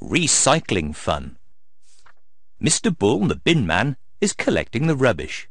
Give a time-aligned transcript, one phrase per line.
[0.00, 1.38] Recycling fun.
[2.62, 2.96] Mr.
[2.96, 5.48] Bull, the bin man, is collecting the rubbish.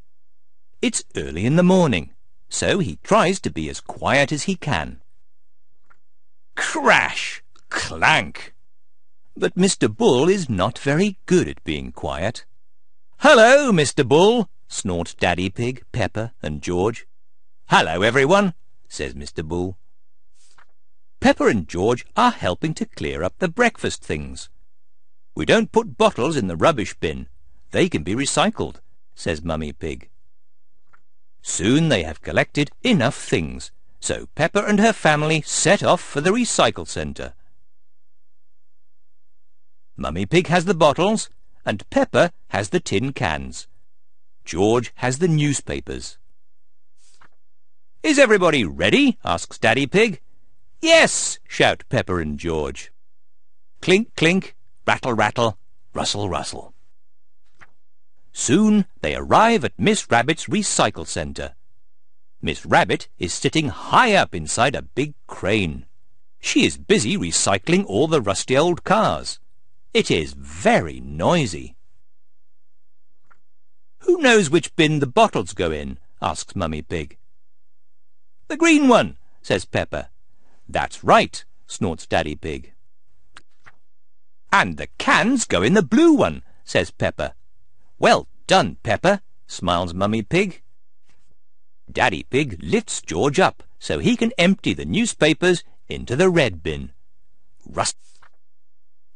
[0.82, 2.11] It's early in the morning,
[2.48, 5.02] so he tries to be as quiet as he can.
[6.55, 7.43] Crash!
[7.70, 8.54] Clank!
[9.39, 9.87] But Mr.
[9.87, 12.43] Bull is not very good at being quiet.
[13.19, 14.05] Hello, Mr.
[14.05, 17.05] Bull, snort Daddy Pig, Peppa and George.
[17.68, 18.55] Hello, everyone,
[18.89, 19.47] says Mr.
[19.47, 19.78] Bull.
[21.19, 24.50] Peppa and George are helping to clear up the breakfast things.
[25.36, 27.28] We don't put bottles in the rubbish bin.
[27.69, 28.78] They can be recycled,
[29.14, 30.09] says Mummy Pig.
[31.43, 36.31] Soon they have collected enough things, so Peppa and her family set off for the
[36.31, 37.36] recycle centre.
[40.00, 41.31] Mummy Pig has the bottles,
[41.66, 43.67] and Peppa has the tin cans.
[44.45, 46.20] George has the newspapers.
[48.03, 49.18] Is everybody ready?
[49.25, 50.22] asks Daddy Pig.
[50.81, 52.92] Yes, shout Peppa and George.
[53.81, 55.58] Clink, clink, rattle, rattle,
[55.95, 56.75] rustle, rustle.
[58.31, 61.56] Soon they arrive at Miss Rabbit's recycle centre.
[62.40, 65.88] Miss Rabbit is sitting high up inside a big crane.
[66.40, 69.40] She is busy recycling all the rusty old cars.
[69.94, 71.76] It is very noisy.
[74.00, 75.98] Who knows which bin the bottles go in?
[76.22, 77.18] asks Mummy Pig.
[78.48, 80.10] The green one, says Peppa.
[80.68, 82.74] That's right, snorts Daddy Pig.
[84.52, 87.34] And the cans go in the blue one, says Peppa.
[88.00, 90.62] Well done, Peppa, smiles Mummy Pig.
[91.92, 96.92] Daddy Pig lifts George up so he can empty the newspapers into the red bin.
[97.66, 97.98] Rust.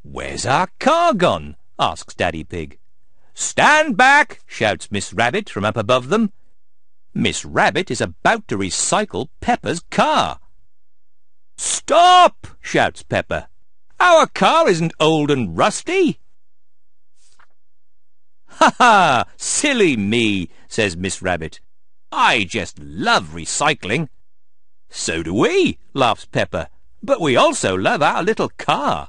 [0.02, 1.56] Where's our car gone?
[1.78, 2.78] asks Daddy Pig.
[3.34, 6.32] Stand back, shouts Miss Rabbit from up above them.
[7.14, 10.38] Miss Rabbit is about to recycle Peppa's car.
[11.56, 12.46] Stop!
[12.60, 13.48] shouts Peppa.
[14.00, 16.18] Our car isn't old and rusty.
[18.46, 19.24] Ha ha!
[19.36, 21.60] Silly me, says Miss Rabbit.
[22.10, 24.08] I just love recycling.
[24.90, 26.68] So do we, laughs Peppa.
[27.02, 29.08] But we also love our little car.